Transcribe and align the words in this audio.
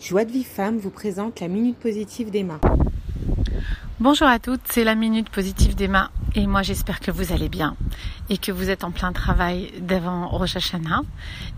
Joie 0.00 0.24
de 0.24 0.30
vie 0.30 0.44
femme 0.44 0.78
vous 0.78 0.90
présente 0.90 1.40
la 1.40 1.48
Minute 1.48 1.76
Positive 1.76 2.30
d'Emma. 2.30 2.60
Bonjour 3.98 4.28
à 4.28 4.38
toutes, 4.38 4.60
c'est 4.70 4.84
la 4.84 4.94
Minute 4.94 5.28
Positive 5.28 5.74
d'Emma 5.74 6.12
et 6.36 6.46
moi 6.46 6.62
j'espère 6.62 7.00
que 7.00 7.10
vous 7.10 7.32
allez 7.32 7.48
bien 7.48 7.76
et 8.30 8.38
que 8.38 8.52
vous 8.52 8.70
êtes 8.70 8.84
en 8.84 8.92
plein 8.92 9.12
travail 9.12 9.72
devant 9.80 10.28
Rosh 10.28 10.54
Hashanah 10.54 11.02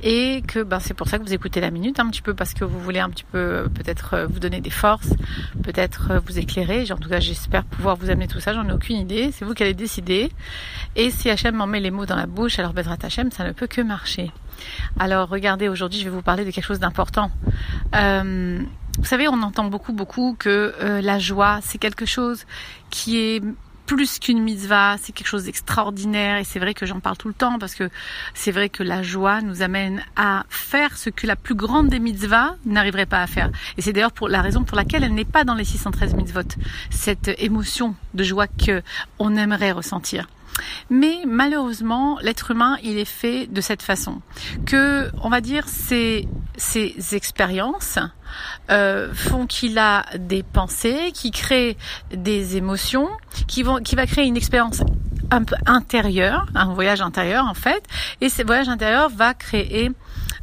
et 0.03 0.43
que 0.49 0.63
ben, 0.63 0.81
c'est 0.81 0.95
pour 0.95 1.07
ça 1.07 1.19
que 1.19 1.25
vous 1.25 1.35
écoutez 1.35 1.61
la 1.61 1.71
Minute 1.71 2.01
un 2.01 2.09
petit 2.09 2.23
peu 2.23 2.33
parce 2.33 2.55
que 2.55 2.65
vous 2.65 2.81
voulez 2.81 2.99
un 2.99 3.11
petit 3.11 3.25
peu 3.25 3.39
euh, 3.39 3.69
peut-être 3.69 4.15
euh, 4.15 4.27
vous 4.27 4.39
donner 4.39 4.63
des 4.63 4.71
forces, 4.71 5.13
peut-être 5.63 6.13
euh, 6.13 6.21
vous 6.25 6.39
éclairer. 6.39 6.91
En 6.91 6.97
tout 6.97 7.11
cas 7.11 7.21
j'espère 7.21 7.65
pouvoir 7.65 7.97
vous 7.97 8.09
amener 8.09 8.27
tout 8.27 8.41
ça, 8.41 8.55
j'en 8.55 8.67
ai 8.67 8.73
aucune 8.73 8.97
idée, 8.97 9.33
c'est 9.33 9.45
vous 9.45 9.53
qui 9.53 9.65
allez 9.65 9.75
décider. 9.75 10.33
Et 10.97 11.11
si 11.11 11.29
Hachem 11.29 11.57
m'en 11.57 11.67
met 11.67 11.81
les 11.81 11.91
mots 11.91 12.07
dans 12.07 12.17
la 12.17 12.27
bouche, 12.27 12.59
alors 12.59 12.73
Bezrat 12.73 12.97
Hachem 13.03 13.31
ça 13.31 13.45
ne 13.45 13.53
peut 13.53 13.67
que 13.67 13.83
marcher. 13.83 14.31
Alors 14.99 15.29
regardez, 15.29 15.69
aujourd'hui 15.69 15.99
je 15.99 16.05
vais 16.05 16.11
vous 16.11 16.23
parler 16.23 16.45
de 16.45 16.51
quelque 16.51 16.65
chose 16.65 16.81
d'important. 16.81 17.31
Euh, 17.95 18.61
vous 18.99 19.05
savez, 19.05 19.29
on 19.29 19.43
entend 19.43 19.65
beaucoup, 19.65 19.93
beaucoup 19.93 20.37
que 20.39 20.75
euh, 20.81 21.01
la 21.01 21.19
joie, 21.19 21.61
c'est 21.63 21.79
quelque 21.79 22.07
chose 22.07 22.45
qui 22.91 23.19
est 23.19 23.43
plus 23.97 24.21
qu'une 24.21 24.41
mitzvah, 24.41 24.99
c'est 25.03 25.11
quelque 25.11 25.27
chose 25.27 25.47
d'extraordinaire 25.47 26.37
et 26.37 26.45
c'est 26.45 26.61
vrai 26.61 26.75
que 26.75 26.87
j'en 26.87 27.01
parle 27.01 27.17
tout 27.17 27.27
le 27.27 27.35
temps 27.35 27.59
parce 27.59 27.75
que 27.75 27.91
c'est 28.35 28.53
vrai 28.53 28.69
que 28.69 28.85
la 28.85 29.03
joie 29.03 29.41
nous 29.41 29.63
amène 29.63 30.05
à 30.15 30.45
faire 30.49 30.97
ce 30.97 31.11
que 31.11 31.27
la 31.27 31.35
plus 31.35 31.57
grande 31.57 31.89
des 31.89 31.99
mitzvahs 31.99 32.55
n'arriverait 32.65 33.07
pas 33.07 33.21
à 33.21 33.27
faire. 33.27 33.51
Et 33.77 33.83
c'est 33.83 33.93
d'ailleurs 33.93 34.13
pour 34.13 34.29
la 34.29 34.43
raison 34.43 34.63
pour 34.63 34.77
laquelle 34.77 35.03
elle 35.03 35.15
n'est 35.15 35.25
pas 35.25 35.43
dans 35.43 35.57
les 35.57 35.65
613 35.65 36.15
mitzvot, 36.15 36.43
cette 36.91 37.33
émotion 37.41 37.97
de 38.15 38.23
joie 38.23 38.47
que 38.47 38.81
on 39.19 39.35
aimerait 39.35 39.73
ressentir. 39.73 40.29
Mais 40.89 41.23
malheureusement, 41.27 42.21
l'être 42.23 42.53
humain, 42.53 42.77
il 42.85 42.97
est 42.97 43.05
fait 43.05 43.49
de 43.49 43.61
cette 43.61 43.83
façon 43.83 44.21
que, 44.67 45.11
on 45.21 45.31
va 45.31 45.41
dire, 45.41 45.67
ces, 45.67 46.29
ces 46.57 46.95
expériences 47.17 47.99
euh, 48.71 49.13
font 49.15 49.47
qu'il 49.47 49.79
a 49.79 50.05
des 50.17 50.43
pensées, 50.43 51.13
qui 51.15 51.31
créent 51.31 51.77
des 52.13 52.57
émotions, 52.57 53.09
qui 53.47 53.63
vont, 53.63 53.79
qui 53.79 53.97
va 53.97 54.07
créer 54.07 54.27
une 54.27 54.37
expérience 54.37 54.83
un 55.31 55.45
peu 55.45 55.57
intérieure, 55.67 56.47
un 56.55 56.73
voyage 56.75 57.01
intérieur 57.01 57.47
en 57.47 57.55
fait, 57.55 57.85
et 58.21 58.29
ce 58.29 58.43
voyage 58.43 58.69
intérieur 58.69 59.09
va 59.11 59.35
créer 59.35 59.93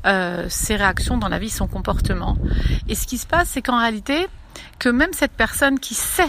euh, 0.06 0.46
ses 0.50 0.76
réactions 0.76 1.18
dans 1.18 1.28
la 1.28 1.40
vie, 1.40 1.50
son 1.50 1.68
comportement. 1.68 2.38
Et 2.88 2.96
ce 2.96 3.06
qui 3.06 3.18
se 3.18 3.28
passe, 3.28 3.50
c'est 3.50 3.62
qu'en 3.62 3.80
réalité, 3.80 4.28
que 4.80 4.90
même 4.90 5.14
cette 5.14 5.34
personne 5.34 5.80
qui 5.80 5.96
sait, 5.96 6.28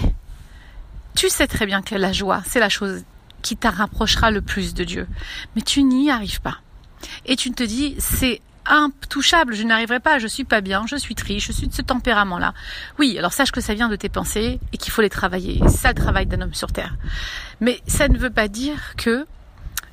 tu 1.14 1.28
sais 1.28 1.46
très 1.46 1.66
bien 1.66 1.82
que 1.82 1.94
la 1.94 2.12
joie, 2.12 2.42
c'est 2.46 2.60
la 2.60 2.68
chose 2.68 3.04
qui 3.42 3.56
t'a 3.56 3.70
rapprochera 3.70 4.30
le 4.30 4.40
plus 4.40 4.74
de 4.74 4.84
Dieu. 4.84 5.06
Mais 5.54 5.62
tu 5.62 5.82
n'y 5.82 6.10
arrives 6.10 6.40
pas. 6.40 6.58
Et 7.26 7.36
tu 7.36 7.50
te 7.52 7.62
dis, 7.62 7.94
c'est 7.98 8.40
intouchable, 8.68 9.54
je 9.54 9.62
n'arriverai 9.62 10.00
pas, 10.00 10.18
je 10.18 10.26
suis 10.26 10.44
pas 10.44 10.60
bien, 10.60 10.84
je 10.86 10.96
suis 10.96 11.14
triste, 11.14 11.46
je 11.46 11.52
suis 11.52 11.66
de 11.68 11.74
ce 11.74 11.82
tempérament-là. 11.82 12.54
Oui, 12.98 13.18
alors 13.18 13.32
sache 13.32 13.50
que 13.50 13.60
ça 13.60 13.74
vient 13.74 13.88
de 13.88 13.96
tes 13.96 14.08
pensées 14.08 14.60
et 14.72 14.76
qu'il 14.76 14.92
faut 14.92 15.02
les 15.02 15.10
travailler. 15.10 15.60
Ça 15.68 15.88
le 15.88 15.94
travail 15.94 16.26
d'un 16.26 16.40
homme 16.40 16.54
sur 16.54 16.72
terre. 16.72 16.96
Mais 17.60 17.80
ça 17.86 18.08
ne 18.08 18.18
veut 18.18 18.30
pas 18.30 18.48
dire 18.48 18.94
que 18.96 19.26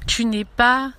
tu 0.07 0.25
n'es 0.25 0.45
pas, 0.45 0.91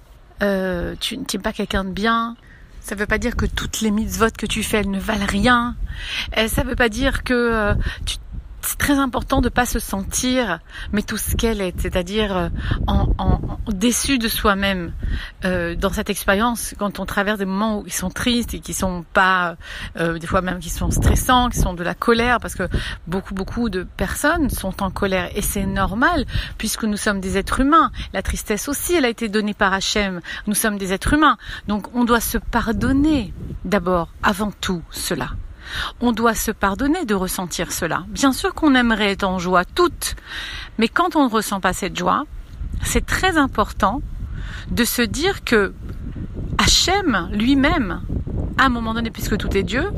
euh, 0.42 0.94
tu 1.00 1.18
n'es 1.18 1.42
pas 1.42 1.52
quelqu'un 1.52 1.84
de 1.84 1.90
bien. 1.90 2.36
Ça 2.80 2.94
ne 2.94 3.00
veut 3.00 3.06
pas 3.06 3.18
dire 3.18 3.34
que 3.34 3.46
toutes 3.46 3.80
les 3.80 3.90
mitzvot 3.90 4.30
que 4.36 4.46
tu 4.46 4.62
fais, 4.62 4.78
elles 4.78 4.90
ne 4.90 5.00
valent 5.00 5.26
rien. 5.26 5.76
Et 6.36 6.48
ça 6.48 6.62
ne 6.62 6.68
veut 6.68 6.76
pas 6.76 6.88
dire 6.88 7.24
que 7.24 7.34
euh, 7.34 7.74
c'est 8.66 8.78
très 8.78 8.98
important 8.98 9.40
de 9.40 9.48
pas 9.48 9.64
se 9.64 9.78
sentir 9.78 10.58
mais 10.92 11.02
tout 11.02 11.16
ce 11.16 11.36
qu'elle 11.36 11.60
est, 11.60 11.80
c'est-à-dire 11.80 12.36
euh, 12.36 12.48
en, 12.86 13.06
déçu 13.68 14.18
de 14.18 14.28
soi-même 14.28 14.92
euh, 15.44 15.74
dans 15.74 15.90
cette 15.90 16.10
expérience 16.10 16.74
quand 16.78 16.98
on 16.98 17.06
traverse 17.06 17.38
des 17.38 17.44
moments 17.44 17.82
ils 17.86 17.92
sont 17.92 18.10
tristes 18.10 18.54
et 18.54 18.60
qui 18.60 18.74
sont 18.74 19.04
pas 19.12 19.56
euh, 19.98 20.18
des 20.18 20.26
fois 20.26 20.40
même 20.40 20.58
qui 20.58 20.70
sont 20.70 20.90
stressants, 20.90 21.48
qui 21.48 21.58
sont 21.58 21.74
de 21.74 21.84
la 21.84 21.94
colère 21.94 22.38
parce 22.40 22.54
que 22.54 22.68
beaucoup 23.06 23.34
beaucoup 23.34 23.68
de 23.68 23.84
personnes 23.84 24.50
sont 24.50 24.82
en 24.82 24.90
colère 24.90 25.30
et 25.36 25.42
c'est 25.42 25.66
normal 25.66 26.24
puisque 26.58 26.84
nous 26.84 26.96
sommes 26.96 27.20
des 27.20 27.38
êtres 27.38 27.60
humains. 27.60 27.90
La 28.12 28.22
tristesse 28.22 28.68
aussi, 28.68 28.94
elle 28.94 29.04
a 29.04 29.08
été 29.08 29.28
donnée 29.28 29.54
par 29.54 29.72
Hachem. 29.72 30.20
Nous 30.46 30.54
sommes 30.54 30.78
des 30.78 30.92
êtres 30.92 31.12
humains, 31.14 31.36
donc 31.68 31.94
on 31.94 32.04
doit 32.04 32.20
se 32.20 32.38
pardonner 32.38 33.32
d'abord 33.64 34.08
avant 34.22 34.50
tout 34.60 34.82
cela. 34.90 35.30
On 36.00 36.12
doit 36.12 36.34
se 36.34 36.50
pardonner 36.50 37.04
de 37.04 37.14
ressentir 37.14 37.72
cela. 37.72 38.04
Bien 38.08 38.32
sûr 38.32 38.54
qu'on 38.54 38.74
aimerait 38.74 39.12
être 39.12 39.24
en 39.24 39.38
joie 39.38 39.64
toutes, 39.64 40.16
mais 40.78 40.88
quand 40.88 41.16
on 41.16 41.24
ne 41.24 41.30
ressent 41.30 41.60
pas 41.60 41.72
cette 41.72 41.96
joie, 41.96 42.24
c'est 42.82 43.04
très 43.04 43.38
important 43.38 44.02
de 44.70 44.84
se 44.84 45.02
dire 45.02 45.44
que 45.44 45.72
Hachem 46.58 47.28
lui-même, 47.32 48.02
à 48.58 48.66
un 48.66 48.68
moment 48.68 48.94
donné, 48.94 49.10
puisque 49.10 49.36
tout 49.36 49.56
est 49.56 49.62
Dieu, 49.62 49.90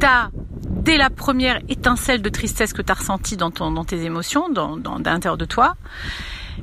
t'a 0.00 0.30
dès 0.68 0.96
la 0.96 1.10
première 1.10 1.60
étincelle 1.68 2.22
de 2.22 2.28
tristesse 2.28 2.72
que 2.72 2.82
tu 2.82 2.92
as 2.92 2.94
ressentie 2.94 3.36
dans, 3.36 3.50
dans 3.50 3.84
tes 3.84 4.04
émotions, 4.04 4.48
dans, 4.48 4.76
dans, 4.76 4.96
l'intérieur 4.98 5.36
de 5.36 5.44
toi, 5.44 5.76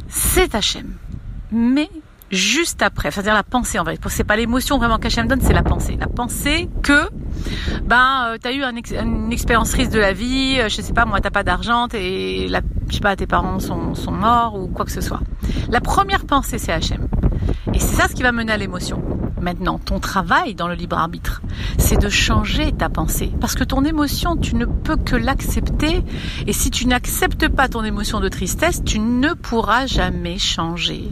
c'est 0.08 0.56
Hachem. 0.56 0.96
Mais 1.52 1.90
juste 2.32 2.82
après, 2.82 3.12
c'est-à-dire 3.12 3.34
la 3.34 3.44
pensée 3.44 3.80
en 3.80 3.84
vrai. 3.84 3.98
C'est 4.08 4.24
pas 4.24 4.36
l'émotion 4.36 4.78
vraiment 4.78 4.98
qu'Hachem 4.98 5.28
donne, 5.28 5.42
c'est 5.42 5.54
la 5.54 5.64
pensée. 5.64 5.98
La 6.00 6.08
pensée 6.08 6.70
que 6.82 7.10
ben 7.86 8.28
euh, 8.28 8.38
t'as 8.42 8.52
eu 8.52 8.64
un 8.64 8.74
une 8.76 9.32
expérience 9.32 9.72
triste 9.72 9.94
de 9.94 10.00
la 10.00 10.14
vie, 10.14 10.58
euh, 10.60 10.70
je 10.70 10.82
sais 10.82 10.94
pas 10.94 11.06
moi, 11.06 11.22
t'as 11.22 11.30
pas 11.30 11.44
d'argent, 11.44 11.88
et 11.94 12.48
je 12.48 12.94
sais 12.94 13.00
pas, 13.00 13.16
tes 13.16 13.28
parents 13.28 13.60
sont, 13.60 13.96
sont 13.96 14.12
morts 14.12 14.60
ou 14.60 14.68
quoi 14.68 14.86
que 14.86 14.92
ce 14.92 15.02
soit. 15.02 15.22
La 15.70 15.82
première 15.82 16.26
pensée 16.26 16.58
c'est 16.58 16.72
Hachem. 16.72 17.08
Et 17.74 17.80
c'est 17.80 17.96
ça 17.96 18.08
ce 18.08 18.14
qui 18.14 18.24
va 18.24 18.32
mener 18.32 18.54
à 18.54 18.58
l'émotion. 18.58 19.02
Maintenant, 19.42 19.78
ton 19.78 20.00
travail 20.00 20.56
dans 20.56 20.68
le 20.68 20.76
libre 20.76 20.98
arbitre, 20.98 21.42
c'est 21.78 21.98
de 21.98 22.10
changer 22.10 22.72
ta 22.72 22.90
pensée. 22.90 23.32
Parce 23.40 23.54
que 23.54 23.64
ton 23.64 23.84
émotion, 23.84 24.38
tu 24.38 24.56
ne 24.56 24.66
peux 24.66 24.96
que 24.96 25.16
l'accepter. 25.16 26.04
Et 26.48 26.54
si 26.54 26.72
tu 26.72 26.88
n'acceptes 26.88 27.48
pas 27.50 27.68
ton 27.68 27.84
émotion 27.84 28.20
de 28.20 28.30
tristesse, 28.30 28.84
tu 28.84 29.00
ne 29.00 29.34
pourras 29.34 29.86
jamais 29.88 30.40
changer. 30.40 31.10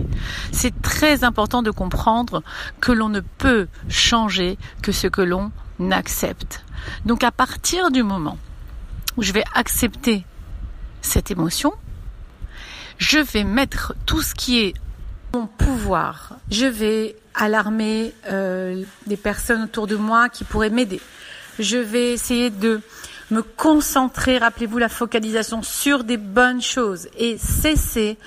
C'est 0.51 0.81
très 0.81 1.23
important 1.23 1.61
de 1.61 1.69
comprendre 1.69 2.41
que 2.79 2.91
l'on 2.91 3.09
ne 3.09 3.19
peut 3.19 3.67
changer 3.89 4.57
que 4.81 4.91
ce 4.91 5.07
que 5.07 5.21
l'on 5.21 5.51
n'accepte. 5.79 6.63
Donc 7.05 7.23
à 7.23 7.31
partir 7.31 7.91
du 7.91 8.03
moment 8.03 8.37
où 9.17 9.23
je 9.23 9.33
vais 9.33 9.43
accepter 9.53 10.25
cette 11.01 11.31
émotion, 11.31 11.73
je 12.97 13.19
vais 13.19 13.43
mettre 13.43 13.93
tout 14.05 14.21
ce 14.21 14.33
qui 14.33 14.59
est 14.59 14.73
mon 15.33 15.47
pouvoir. 15.47 16.37
Je 16.51 16.65
vais 16.65 17.15
alarmer 17.33 18.13
euh, 18.29 18.83
des 19.07 19.17
personnes 19.17 19.63
autour 19.63 19.87
de 19.87 19.95
moi 19.95 20.29
qui 20.29 20.43
pourraient 20.43 20.69
m'aider. 20.69 21.01
Je 21.59 21.77
vais 21.77 22.13
essayer 22.13 22.49
de 22.49 22.81
me 23.31 23.41
concentrer, 23.41 24.37
rappelez-vous 24.37 24.77
la 24.77 24.89
focalisation 24.89 25.63
sur 25.63 26.03
des 26.03 26.17
bonnes 26.17 26.61
choses 26.61 27.07
et 27.17 27.37
cesser 27.37 28.17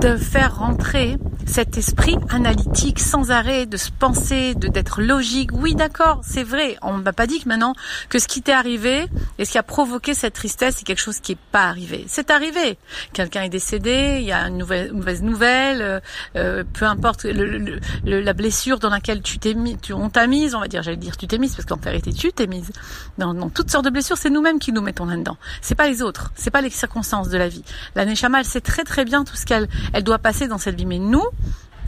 de 0.00 0.16
faire 0.16 0.56
rentrer 0.58 1.16
cet 1.46 1.76
esprit 1.78 2.16
analytique 2.30 3.00
sans 3.00 3.30
arrêt, 3.30 3.66
de 3.66 3.76
se 3.76 3.90
penser, 3.90 4.54
de 4.54 4.68
d'être 4.68 5.00
logique. 5.00 5.50
Oui, 5.52 5.74
d'accord, 5.74 6.20
c'est 6.24 6.42
vrai. 6.42 6.76
On 6.82 6.94
m'a 6.94 7.12
pas 7.12 7.26
dit 7.26 7.40
que 7.40 7.48
maintenant 7.48 7.74
que 8.08 8.18
ce 8.18 8.26
qui 8.26 8.42
t'est 8.42 8.52
arrivé 8.52 9.06
et 9.38 9.44
ce 9.44 9.52
qui 9.52 9.58
a 9.58 9.62
provoqué 9.62 10.14
cette 10.14 10.34
tristesse, 10.34 10.76
c'est 10.78 10.84
quelque 10.84 11.00
chose 11.00 11.20
qui 11.20 11.32
n'est 11.32 11.38
pas 11.52 11.64
arrivé. 11.64 12.04
C'est 12.08 12.30
arrivé. 12.30 12.78
Quelqu'un 13.12 13.42
est 13.42 13.48
décédé, 13.48 14.18
il 14.20 14.26
y 14.26 14.32
a 14.32 14.48
une, 14.48 14.58
nouvelle, 14.58 14.92
mauvaise 14.92 15.22
nouvelle, 15.22 15.82
euh, 15.82 16.00
euh, 16.36 16.64
peu 16.72 16.86
importe 16.86 17.24
le, 17.24 17.78
la 18.04 18.32
blessure 18.32 18.78
dans 18.78 18.90
laquelle 18.90 19.22
tu 19.22 19.38
t'es 19.38 19.54
mis, 19.54 19.76
tu, 19.78 19.92
on 19.92 20.10
t'a 20.10 20.26
mise, 20.26 20.54
on 20.54 20.60
va 20.60 20.68
dire, 20.68 20.82
j'allais 20.82 20.96
dire 20.96 21.16
tu 21.16 21.26
t'es 21.26 21.38
mise 21.38 21.54
parce 21.54 21.66
qu'en 21.66 21.76
vérité 21.76 22.12
tu 22.12 22.32
t'es 22.32 22.46
mise. 22.46 22.70
Dans, 23.18 23.34
dans, 23.34 23.48
toutes 23.48 23.70
sortes 23.70 23.84
de 23.84 23.90
blessures, 23.90 24.16
c'est 24.16 24.30
nous-mêmes 24.30 24.58
qui 24.58 24.72
nous 24.72 24.82
mettons 24.82 25.06
là-dedans. 25.06 25.36
C'est 25.60 25.74
pas 25.74 25.88
les 25.88 26.02
autres, 26.02 26.32
c'est 26.34 26.50
pas 26.50 26.60
les 26.60 26.70
circonstances 26.70 27.28
de 27.28 27.38
la 27.38 27.48
vie. 27.48 27.64
La 27.94 28.04
Neshama, 28.04 28.40
elle 28.40 28.44
sait 28.44 28.60
très 28.60 28.84
très 28.84 29.04
bien 29.04 29.24
tout 29.24 29.36
ce 29.36 29.46
qu'elle 29.46 29.68
elle 29.92 30.02
doit 30.02 30.18
passer 30.18 30.48
dans 30.48 30.58
cette 30.58 30.76
vie, 30.76 30.86
mais 30.86 30.98
nous, 30.98 31.24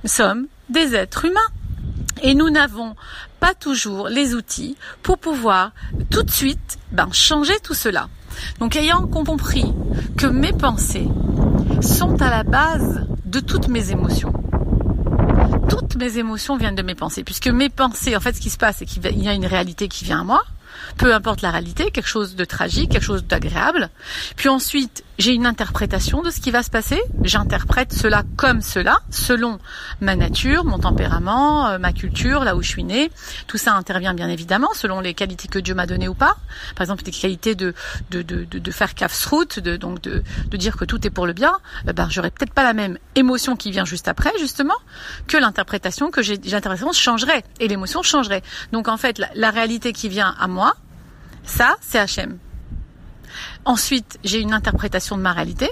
sommes 0.05 0.47
des 0.69 0.95
êtres 0.95 1.25
humains. 1.25 1.41
Et 2.23 2.35
nous 2.35 2.49
n'avons 2.49 2.97
pas 3.41 3.55
toujours 3.55 4.09
les 4.09 4.35
outils 4.35 4.77
pour 5.03 5.19
pouvoir 5.19 5.73
tout 6.11 6.23
de 6.23 6.31
suite 6.31 6.79
ben, 6.93 7.09
changer 7.13 7.59
tout 7.63 7.75
cela. 7.75 8.09
Donc 8.59 8.77
ayant 8.77 9.07
compris 9.07 9.73
que 10.17 10.27
mes 10.27 10.53
pensées 10.53 11.09
sont 11.81 12.21
à 12.23 12.31
la 12.31 12.43
base 12.43 13.07
de 13.25 13.41
toutes 13.41 13.69
mes 13.69 13.91
émotions. 13.91 14.33
Toutes 15.69 15.97
mes 15.97 16.19
émotions 16.19 16.57
viennent 16.57 16.75
de 16.75 16.83
mes 16.83 16.95
pensées, 16.95 17.25
puisque 17.25 17.49
mes 17.49 17.69
pensées, 17.69 18.17
en 18.17 18.21
fait, 18.21 18.35
ce 18.35 18.41
qui 18.41 18.51
se 18.51 18.57
passe, 18.57 18.77
c'est 18.79 18.87
qu'il 18.87 19.05
y 19.23 19.29
a 19.29 19.35
une 19.35 19.47
réalité 19.47 19.89
qui 19.89 20.05
vient 20.05 20.21
à 20.21 20.25
moi, 20.25 20.43
peu 20.97 21.15
importe 21.15 21.43
la 21.43 21.51
réalité, 21.51 21.91
quelque 21.91 22.09
chose 22.09 22.37
de 22.37 22.45
tragique, 22.45 22.91
quelque 22.93 23.05
chose 23.05 23.25
d'agréable. 23.25 23.91
Puis 24.37 24.49
ensuite, 24.49 25.05
j'ai 25.19 25.33
une 25.33 25.47
interprétation 25.47 26.23
de 26.23 26.31
ce 26.31 26.41
qui 26.41 26.51
va 26.51 26.63
se 26.63 26.71
passer. 26.71 27.01
J'interprète 27.23 27.93
cela 27.93 28.23
comme 28.37 28.61
cela, 28.61 28.99
selon 29.11 29.59
ma 30.01 30.15
nature, 30.15 30.65
mon 30.65 30.79
tempérament, 30.79 31.69
euh, 31.69 31.79
ma 31.79 31.93
culture, 31.93 32.45
là 32.45 32.57
où 32.57 32.63
je 32.63 32.69
suis 32.69 32.85
née. 32.85 33.11
Tout 33.47 33.57
ça 33.57 33.75
intervient 33.75 34.15
bien 34.15 34.29
évidemment 34.29 34.69
selon 34.75 35.01
les 35.01 35.15
qualités 35.15 35.49
que 35.49 35.59
Dieu 35.59 35.75
m'a 35.75 35.87
données 35.87 36.09
ou 36.09 36.15
pas. 36.15 36.37
Par 36.75 36.83
exemple, 36.83 37.03
des 37.03 37.13
qualités 37.13 37.55
de 37.55 37.75
de, 38.11 38.23
de, 38.23 38.45
de, 38.45 38.71
faire 38.71 38.95
kafsrout, 38.95 39.61
de 39.61 39.77
donc 39.77 40.01
de, 40.03 40.23
de 40.49 40.57
dire 40.57 40.77
que 40.77 40.85
tout 40.85 41.07
est 41.07 41.11
pour 41.11 41.27
le 41.27 41.33
bien. 41.33 41.53
Eh 41.89 41.93
ben, 41.93 42.09
j'aurais 42.11 42.31
peut-être 42.31 42.53
pas 42.53 42.65
la 42.65 42.75
même 42.75 42.99
émotion 43.15 43.57
qui 43.57 43.71
vient 43.71 43.85
juste 43.85 44.09
après, 44.09 44.33
justement, 44.39 44.77
que 45.27 45.37
l'interprétation 45.37 46.11
que 46.11 46.23
j'ai. 46.23 46.37
L'interprétation 46.37 46.93
changerait 46.93 47.45
et 47.61 47.69
l'émotion 47.69 48.03
changerait. 48.03 48.43
Donc 48.73 48.89
en 48.89 48.97
fait, 48.97 49.21
la 49.35 49.51
réalité 49.51 49.93
qui 49.93 50.09
vient 50.09 50.35
à 50.39 50.47
moi, 50.47 50.66
Ça, 51.47 51.77
c'est 51.81 51.99
Hachem. 51.99 52.39
Ensuite, 53.65 54.19
j'ai 54.25 54.41
une 54.41 54.53
interprétation 54.53 55.17
de 55.17 55.23
ma 55.23 55.33
réalité. 55.33 55.71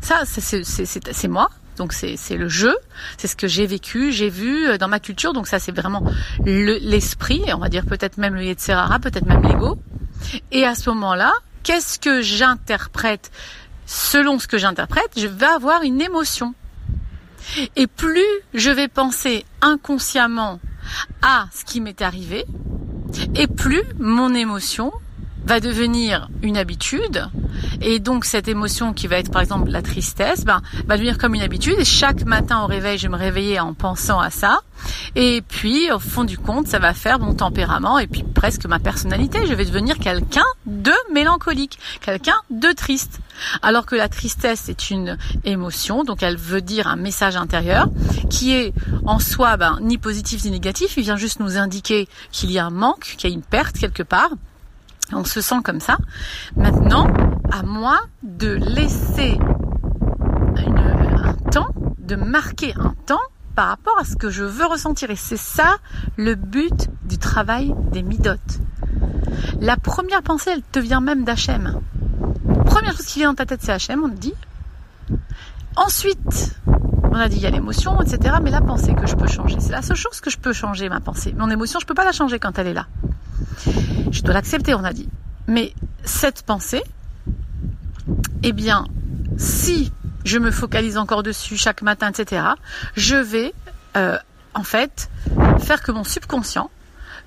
Ça, 0.00 0.22
c'est 0.24 1.28
moi. 1.28 1.50
Donc 1.76 1.92
c'est 1.92 2.36
le 2.36 2.48
jeu, 2.48 2.76
c'est 3.18 3.28
ce 3.28 3.36
que 3.36 3.46
j'ai 3.46 3.64
vécu, 3.64 4.10
j'ai 4.10 4.28
vu 4.28 4.66
euh, 4.66 4.78
dans 4.78 4.88
ma 4.88 4.98
culture. 4.98 5.32
Donc 5.32 5.46
ça, 5.46 5.60
c'est 5.60 5.70
vraiment 5.70 6.02
l'esprit, 6.44 7.42
on 7.54 7.58
va 7.58 7.68
dire 7.68 7.86
peut-être 7.86 8.18
même 8.18 8.34
le 8.34 8.44
Yetzerara, 8.44 8.98
peut-être 8.98 9.26
même 9.26 9.42
l'ego. 9.42 9.78
Et 10.50 10.64
à 10.64 10.74
ce 10.74 10.90
moment-là, 10.90 11.32
qu'est-ce 11.62 12.00
que 12.00 12.20
j'interprète? 12.20 13.30
Selon 13.86 14.40
ce 14.40 14.48
que 14.48 14.58
j'interprète, 14.58 15.10
je 15.16 15.28
vais 15.28 15.46
avoir 15.46 15.82
une 15.82 16.00
émotion. 16.00 16.52
Et 17.76 17.86
plus 17.86 18.26
je 18.54 18.70
vais 18.70 18.88
penser 18.88 19.46
inconsciemment 19.62 20.58
à 21.22 21.46
ce 21.54 21.64
qui 21.64 21.80
m'est 21.80 22.02
arrivé, 22.02 22.44
et 23.34 23.46
plus 23.46 23.82
mon 23.98 24.34
émotion 24.34 24.92
va 25.48 25.60
devenir 25.60 26.28
une 26.42 26.58
habitude. 26.58 27.26
Et 27.80 28.00
donc 28.00 28.26
cette 28.26 28.48
émotion 28.48 28.92
qui 28.92 29.06
va 29.06 29.16
être 29.16 29.32
par 29.32 29.40
exemple 29.40 29.70
la 29.70 29.80
tristesse 29.80 30.44
ben, 30.44 30.60
va 30.86 30.96
devenir 30.96 31.16
comme 31.16 31.34
une 31.34 31.40
habitude. 31.40 31.76
Et 31.78 31.86
chaque 31.86 32.24
matin 32.26 32.62
au 32.62 32.66
réveil 32.66 32.98
je 32.98 33.04
vais 33.04 33.12
me 33.12 33.16
réveiller 33.16 33.58
en 33.58 33.72
pensant 33.72 34.20
à 34.20 34.28
ça. 34.28 34.60
Et 35.16 35.42
puis 35.48 35.90
au 35.90 35.98
fond 35.98 36.24
du 36.24 36.36
compte 36.36 36.68
ça 36.68 36.78
va 36.78 36.92
faire 36.92 37.18
mon 37.18 37.32
tempérament 37.32 37.98
et 37.98 38.06
puis 38.06 38.24
presque 38.24 38.66
ma 38.66 38.78
personnalité. 38.78 39.46
Je 39.46 39.54
vais 39.54 39.64
devenir 39.64 39.98
quelqu'un 39.98 40.44
de 40.66 40.92
mélancolique 41.14 41.78
quelqu'un 42.02 42.36
de 42.50 42.70
triste. 42.72 43.20
Alors 43.62 43.86
que 43.86 43.96
la 43.96 44.10
tristesse 44.10 44.68
est 44.68 44.90
une 44.90 45.16
émotion 45.44 46.04
donc 46.04 46.22
elle 46.22 46.36
veut 46.36 46.60
dire 46.60 46.88
un 46.88 46.96
message 46.96 47.36
intérieur 47.36 47.88
qui 48.28 48.52
est 48.52 48.74
en 49.06 49.18
soi 49.18 49.56
ben, 49.56 49.78
ni 49.80 49.96
positif 49.96 50.44
ni 50.44 50.50
négatif. 50.50 50.98
Il 50.98 51.04
vient 51.04 51.16
juste 51.16 51.40
nous 51.40 51.56
indiquer 51.56 52.06
qu'il 52.32 52.52
y 52.52 52.58
a 52.58 52.66
un 52.66 52.70
manque 52.70 53.14
qu'il 53.16 53.30
y 53.30 53.32
a 53.32 53.34
une 53.34 53.42
perte 53.42 53.78
quelque 53.78 54.02
part 54.02 54.32
on 55.12 55.24
se 55.24 55.40
sent 55.40 55.62
comme 55.64 55.80
ça. 55.80 55.98
Maintenant, 56.56 57.06
à 57.50 57.62
moi 57.62 57.98
de 58.22 58.48
laisser 58.48 59.38
un 60.56 61.32
temps, 61.50 61.68
de 61.98 62.16
marquer 62.16 62.74
un 62.76 62.94
temps 63.06 63.20
par 63.54 63.68
rapport 63.68 63.98
à 63.98 64.04
ce 64.04 64.16
que 64.16 64.30
je 64.30 64.44
veux 64.44 64.66
ressentir. 64.66 65.10
Et 65.10 65.16
c'est 65.16 65.38
ça 65.38 65.78
le 66.16 66.34
but 66.34 66.88
du 67.04 67.18
travail 67.18 67.74
des 67.92 68.02
midotes. 68.02 68.60
La 69.60 69.76
première 69.76 70.22
pensée, 70.22 70.50
elle 70.52 70.62
te 70.62 70.78
vient 70.78 71.00
même 71.00 71.24
d'Hachem. 71.24 71.80
Première 72.66 72.92
chose 72.92 73.06
qui 73.06 73.18
vient 73.18 73.30
dans 73.30 73.34
ta 73.34 73.46
tête, 73.46 73.60
c'est 73.62 73.72
Hachem, 73.72 74.02
on 74.04 74.08
dit. 74.08 74.34
Ensuite, 75.74 76.56
on 77.10 77.14
a 77.14 77.28
dit 77.28 77.36
il 77.36 77.42
y 77.42 77.46
a 77.46 77.50
l'émotion, 77.50 78.00
etc. 78.00 78.36
Mais 78.42 78.50
la 78.50 78.60
pensée 78.60 78.94
que 78.94 79.06
je 79.06 79.16
peux 79.16 79.26
changer, 79.26 79.56
c'est 79.60 79.72
la 79.72 79.82
seule 79.82 79.96
chose 79.96 80.20
que 80.20 80.30
je 80.30 80.38
peux 80.38 80.52
changer, 80.52 80.88
ma 80.88 81.00
pensée. 81.00 81.34
Mon 81.36 81.50
émotion, 81.50 81.80
je 81.80 81.86
peux 81.86 81.94
pas 81.94 82.04
la 82.04 82.12
changer 82.12 82.38
quand 82.38 82.58
elle 82.58 82.68
est 82.68 82.74
là. 82.74 82.86
Je 84.10 84.22
dois 84.22 84.34
l'accepter, 84.34 84.74
on 84.74 84.84
a 84.84 84.92
dit. 84.92 85.08
Mais 85.46 85.72
cette 86.04 86.42
pensée, 86.42 86.82
eh 88.42 88.52
bien, 88.52 88.86
si 89.36 89.92
je 90.24 90.38
me 90.38 90.50
focalise 90.50 90.98
encore 90.98 91.22
dessus 91.22 91.56
chaque 91.56 91.82
matin, 91.82 92.10
etc., 92.10 92.42
je 92.96 93.16
vais 93.16 93.54
euh, 93.96 94.18
en 94.54 94.62
fait 94.62 95.10
faire 95.60 95.82
que 95.82 95.92
mon 95.92 96.04
subconscient 96.04 96.70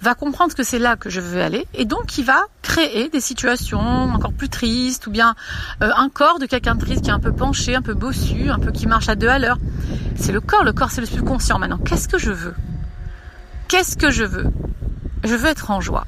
va 0.01 0.15
comprendre 0.15 0.53
que 0.55 0.63
c'est 0.63 0.79
là 0.79 0.95
que 0.95 1.09
je 1.09 1.21
veux 1.21 1.41
aller 1.41 1.67
et 1.75 1.85
donc 1.85 2.17
il 2.17 2.25
va 2.25 2.41
créer 2.63 3.09
des 3.09 3.21
situations 3.21 3.79
encore 3.79 4.33
plus 4.33 4.49
tristes 4.49 5.05
ou 5.05 5.11
bien 5.11 5.35
euh, 5.83 5.91
un 5.95 6.09
corps 6.09 6.39
de 6.39 6.47
quelqu'un 6.47 6.75
de 6.75 6.81
triste 6.81 7.03
qui 7.03 7.09
est 7.09 7.13
un 7.13 7.19
peu 7.19 7.31
penché, 7.31 7.75
un 7.75 7.83
peu 7.83 7.93
bossu, 7.93 8.49
un 8.49 8.57
peu 8.57 8.71
qui 8.71 8.87
marche 8.87 9.09
à 9.09 9.15
deux 9.15 9.27
à 9.27 9.37
l'heure. 9.37 9.57
C'est 10.15 10.31
le 10.31 10.41
corps, 10.41 10.63
le 10.63 10.73
corps 10.73 10.91
c'est 10.91 11.01
le 11.01 11.07
subconscient 11.07 11.59
maintenant. 11.59 11.77
Qu'est-ce 11.77 12.07
que 12.07 12.17
je 12.17 12.31
veux? 12.31 12.55
Qu'est-ce 13.67 13.95
que 13.95 14.09
je 14.09 14.23
veux? 14.23 14.51
Je 15.23 15.35
veux 15.35 15.47
être 15.47 15.71
en 15.71 15.81
joie 15.81 16.05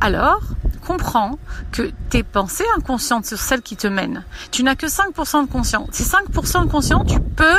alors 0.00 0.40
comprends 0.86 1.38
que 1.72 1.90
tes 2.10 2.22
pensées 2.22 2.64
inconscientes 2.76 3.26
sur 3.26 3.38
celles 3.38 3.62
qui 3.62 3.76
te 3.76 3.86
mènent, 3.86 4.24
tu 4.52 4.62
n'as 4.62 4.76
que 4.76 4.86
5% 4.86 5.46
de 5.46 5.50
conscience. 5.50 5.88
Ces 5.92 6.04
5% 6.04 6.66
de 6.66 6.70
conscience, 6.70 7.10
tu 7.10 7.20
peux 7.20 7.58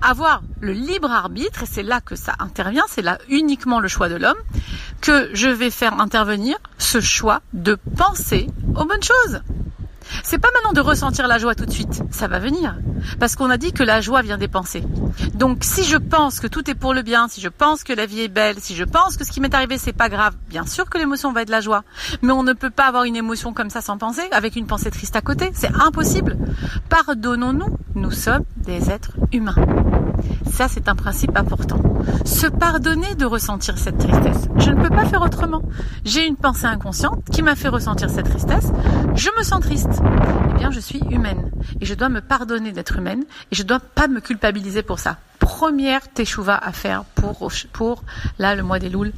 avoir 0.00 0.42
le 0.60 0.72
libre 0.72 1.10
arbitre, 1.10 1.62
et 1.62 1.66
c'est 1.66 1.84
là 1.84 2.00
que 2.00 2.16
ça 2.16 2.34
intervient, 2.40 2.82
c'est 2.88 3.02
là 3.02 3.18
uniquement 3.28 3.78
le 3.78 3.86
choix 3.86 4.08
de 4.08 4.16
l'homme, 4.16 4.36
que 5.00 5.30
je 5.32 5.48
vais 5.48 5.70
faire 5.70 6.00
intervenir 6.00 6.56
ce 6.78 7.00
choix 7.00 7.40
de 7.52 7.78
penser 7.96 8.48
aux 8.74 8.84
bonnes 8.84 9.02
choses. 9.02 9.40
C'est 10.22 10.38
pas 10.38 10.48
maintenant 10.54 10.72
de 10.72 10.80
ressentir 10.80 11.26
la 11.26 11.38
joie 11.38 11.54
tout 11.54 11.66
de 11.66 11.70
suite, 11.70 12.02
ça 12.10 12.28
va 12.28 12.38
venir. 12.38 12.76
Parce 13.18 13.36
qu'on 13.36 13.50
a 13.50 13.56
dit 13.56 13.72
que 13.72 13.82
la 13.82 14.00
joie 14.00 14.22
vient 14.22 14.38
des 14.38 14.48
pensées. 14.48 14.84
Donc 15.34 15.58
si 15.62 15.84
je 15.84 15.96
pense 15.96 16.40
que 16.40 16.46
tout 16.46 16.70
est 16.70 16.74
pour 16.74 16.94
le 16.94 17.02
bien, 17.02 17.28
si 17.28 17.40
je 17.40 17.48
pense 17.48 17.84
que 17.84 17.92
la 17.92 18.06
vie 18.06 18.20
est 18.20 18.28
belle, 18.28 18.56
si 18.58 18.74
je 18.74 18.84
pense 18.84 19.16
que 19.16 19.24
ce 19.24 19.30
qui 19.30 19.40
m'est 19.40 19.54
arrivé 19.54 19.78
c'est 19.78 19.92
pas 19.92 20.08
grave, 20.08 20.34
bien 20.48 20.66
sûr 20.66 20.88
que 20.88 20.98
l'émotion 20.98 21.32
va 21.32 21.42
être 21.42 21.50
la 21.50 21.60
joie. 21.60 21.84
Mais 22.22 22.32
on 22.32 22.42
ne 22.42 22.52
peut 22.52 22.70
pas 22.70 22.86
avoir 22.86 23.04
une 23.04 23.16
émotion 23.16 23.52
comme 23.52 23.70
ça 23.70 23.80
sans 23.80 23.98
penser, 23.98 24.22
avec 24.32 24.56
une 24.56 24.66
pensée 24.66 24.90
triste 24.90 25.16
à 25.16 25.20
côté, 25.20 25.50
c'est 25.54 25.72
impossible. 25.74 26.36
Pardonnons-nous, 26.88 27.76
nous 27.94 28.10
sommes 28.10 28.44
des 28.56 28.90
êtres 28.90 29.12
humains. 29.32 29.56
Ça, 30.50 30.68
c'est 30.68 30.88
un 30.88 30.94
principe 30.94 31.36
important. 31.36 31.91
Se 32.24 32.46
pardonner 32.46 33.14
de 33.14 33.24
ressentir 33.24 33.78
cette 33.78 33.98
tristesse. 33.98 34.48
Je 34.56 34.70
ne 34.70 34.82
peux 34.82 34.90
pas 34.90 35.06
faire 35.06 35.22
autrement. 35.22 35.62
J'ai 36.04 36.26
une 36.26 36.36
pensée 36.36 36.66
inconsciente 36.66 37.24
qui 37.30 37.42
m'a 37.42 37.54
fait 37.54 37.68
ressentir 37.68 38.10
cette 38.10 38.28
tristesse. 38.28 38.72
Je 39.14 39.28
me 39.38 39.42
sens 39.42 39.60
triste. 39.60 40.02
Eh 40.50 40.58
bien, 40.58 40.70
je 40.70 40.80
suis 40.80 41.00
humaine. 41.10 41.50
Et 41.80 41.84
je 41.84 41.94
dois 41.94 42.08
me 42.08 42.20
pardonner 42.20 42.72
d'être 42.72 42.96
humaine. 42.96 43.24
Et 43.50 43.54
je 43.54 43.62
ne 43.62 43.68
dois 43.68 43.80
pas 43.80 44.08
me 44.08 44.20
culpabiliser 44.20 44.82
pour 44.82 44.98
ça. 44.98 45.18
Première 45.38 46.08
teshuva 46.08 46.56
à 46.56 46.72
faire 46.72 47.04
pour, 47.16 47.50
pour, 47.72 48.04
là, 48.38 48.54
le 48.54 48.62
mois 48.62 48.78
des 48.78 48.88
louls 48.88 49.12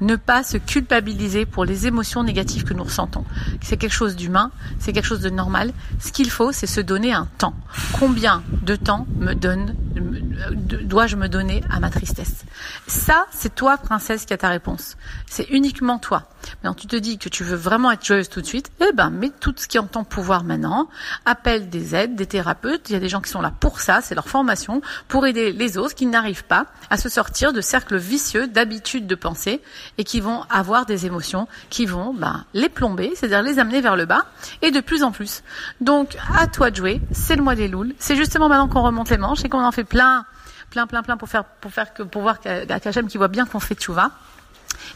ne 0.00 0.16
pas 0.16 0.42
se 0.42 0.56
culpabiliser 0.56 1.46
pour 1.46 1.64
les 1.64 1.86
émotions 1.86 2.22
négatives 2.22 2.64
que 2.64 2.74
nous 2.74 2.84
ressentons. 2.84 3.24
C'est 3.62 3.76
quelque 3.76 3.92
chose 3.92 4.16
d'humain, 4.16 4.50
c'est 4.78 4.92
quelque 4.92 5.06
chose 5.06 5.20
de 5.20 5.30
normal. 5.30 5.72
Ce 6.00 6.12
qu'il 6.12 6.30
faut, 6.30 6.52
c'est 6.52 6.66
se 6.66 6.80
donner 6.80 7.12
un 7.12 7.28
temps. 7.38 7.54
Combien 7.98 8.42
de 8.62 8.76
temps 8.76 9.06
me 9.18 9.34
donne, 9.34 9.74
dois-je 10.84 11.16
me 11.16 11.28
donner 11.28 11.62
à 11.70 11.80
ma 11.80 11.90
tristesse? 11.90 12.25
Ça, 12.86 13.26
c'est 13.30 13.54
toi, 13.54 13.76
princesse, 13.76 14.24
qui 14.24 14.32
a 14.32 14.38
ta 14.38 14.48
réponse. 14.48 14.96
C'est 15.28 15.48
uniquement 15.50 15.98
toi. 15.98 16.28
Maintenant, 16.62 16.74
tu 16.74 16.86
te 16.86 16.96
dis 16.96 17.18
que 17.18 17.28
tu 17.28 17.42
veux 17.42 17.56
vraiment 17.56 17.90
être 17.90 18.04
joyeuse 18.04 18.28
tout 18.28 18.40
de 18.40 18.46
suite, 18.46 18.70
eh 18.80 18.92
ben, 18.92 19.10
mets 19.10 19.32
tout 19.40 19.54
ce 19.56 19.66
qui 19.66 19.76
est 19.76 19.80
en 19.80 19.86
ton 19.86 20.04
pouvoir 20.04 20.44
maintenant. 20.44 20.88
Appelle 21.24 21.68
des 21.68 21.94
aides, 21.94 22.14
des 22.14 22.26
thérapeutes. 22.26 22.88
Il 22.88 22.92
y 22.92 22.96
a 22.96 23.00
des 23.00 23.08
gens 23.08 23.20
qui 23.20 23.30
sont 23.30 23.40
là 23.40 23.52
pour 23.58 23.80
ça, 23.80 24.00
c'est 24.00 24.14
leur 24.14 24.28
formation, 24.28 24.80
pour 25.08 25.26
aider 25.26 25.52
les 25.52 25.78
autres 25.78 25.94
qui 25.94 26.06
n'arrivent 26.06 26.44
pas 26.44 26.66
à 26.90 26.96
se 26.96 27.08
sortir 27.08 27.52
de 27.52 27.60
cercles 27.60 27.96
vicieux 27.96 28.46
d'habitudes 28.46 29.06
de 29.06 29.14
pensée 29.14 29.60
et 29.98 30.04
qui 30.04 30.20
vont 30.20 30.42
avoir 30.50 30.86
des 30.86 31.06
émotions 31.06 31.48
qui 31.70 31.86
vont 31.86 32.14
ben, 32.14 32.44
les 32.54 32.68
plomber, 32.68 33.12
c'est-à-dire 33.14 33.42
les 33.42 33.58
amener 33.58 33.80
vers 33.80 33.96
le 33.96 34.06
bas 34.06 34.26
et 34.62 34.70
de 34.70 34.80
plus 34.80 35.02
en 35.02 35.10
plus. 35.10 35.42
Donc, 35.80 36.16
à 36.36 36.46
toi 36.46 36.70
de 36.70 36.76
jouer. 36.76 37.00
C'est 37.12 37.36
le 37.36 37.42
mois 37.42 37.54
des 37.54 37.68
louls. 37.68 37.92
C'est 37.98 38.16
justement 38.16 38.48
maintenant 38.48 38.68
qu'on 38.68 38.82
remonte 38.82 39.10
les 39.10 39.18
manches 39.18 39.44
et 39.44 39.48
qu'on 39.48 39.64
en 39.64 39.72
fait 39.72 39.84
plein, 39.84 40.24
plein, 40.70 40.86
plein, 40.86 41.02
plein 41.02 41.16
pour 41.16 41.28
faire, 41.28 41.44
pour 41.44 41.72
faire 41.72 41.94
que, 41.94 42.02
pour 42.02 42.22
voir 42.22 42.40
qu'Hachem 42.40 43.06
qui 43.08 43.18
voit 43.18 43.28
bien 43.28 43.46
qu'on 43.46 43.60
fait 43.60 43.74
tchouva. 43.74 44.10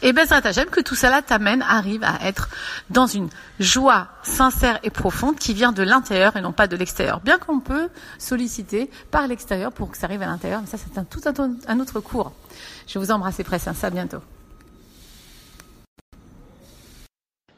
Et 0.01 0.13
ben, 0.13 0.25
j'aime 0.51 0.69
que 0.69 0.81
tout 0.81 0.95
cela 0.95 1.21
t'amène, 1.21 1.61
arrive 1.61 2.03
à 2.03 2.25
être 2.25 2.49
dans 2.89 3.07
une 3.07 3.29
joie 3.59 4.07
sincère 4.23 4.79
et 4.83 4.89
profonde 4.89 5.35
qui 5.35 5.53
vient 5.53 5.71
de 5.71 5.83
l'intérieur 5.83 6.35
et 6.37 6.41
non 6.41 6.51
pas 6.51 6.67
de 6.67 6.75
l'extérieur. 6.75 7.19
Bien 7.19 7.37
qu'on 7.37 7.59
peut 7.59 7.89
solliciter 8.17 8.89
par 9.11 9.27
l'extérieur 9.27 9.71
pour 9.71 9.91
que 9.91 9.97
ça 9.97 10.07
arrive 10.07 10.21
à 10.21 10.27
l'intérieur, 10.27 10.61
mais 10.61 10.67
ça 10.67 10.77
c'est 10.77 10.97
un 10.97 11.03
tout 11.03 11.21
un, 11.25 11.79
autre 11.79 11.99
cours. 11.99 12.31
Je 12.87 12.99
vous 12.99 13.11
embrasse 13.11 13.41
presse, 13.43 13.63
ça 13.63 13.87
à 13.87 13.89
bientôt. 13.89 14.21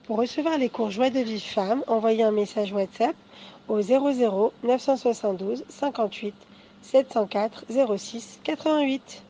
Pour 0.06 0.18
recevoir 0.18 0.58
les 0.58 0.70
cours 0.70 0.92
Joie 0.92 1.10
de 1.10 1.20
vie 1.20 1.40
femme, 1.40 1.82
envoyez 1.88 2.24
un 2.24 2.32
message 2.32 2.74
WhatsApp 2.74 3.16
au 3.70 3.82
00 3.82 4.54
972 4.64 5.64
58 5.70 6.34
704 6.84 7.98
06 7.98 8.40
88. 8.44 9.22